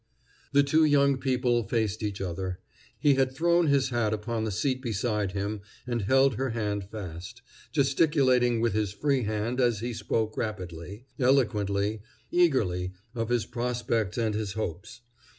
The 0.51 0.63
two 0.63 0.83
young 0.83 1.19
people 1.19 1.61
faced 1.67 2.01
each 2.01 2.21
other. 2.21 2.59
He 2.97 3.13
had 3.13 3.35
thrown 3.35 3.67
his 3.67 3.89
hat 3.89 4.15
upon 4.15 4.45
the 4.45 4.51
seat 4.51 4.81
beside 4.81 5.33
him 5.33 5.61
and 5.85 6.01
held 6.01 6.37
her 6.37 6.49
hand 6.49 6.85
fast, 6.85 7.43
gesticulating 7.71 8.61
with 8.61 8.73
his 8.73 8.91
free 8.93 9.25
hand 9.25 9.61
as 9.61 9.81
he 9.81 9.93
spoke 9.93 10.35
rapidly, 10.35 11.05
eloquently, 11.19 12.01
eagerly 12.31 12.93
of 13.13 13.29
his 13.29 13.45
prospects 13.45 14.17
and 14.17 14.33
his 14.33 14.53
hopes. 14.53 15.01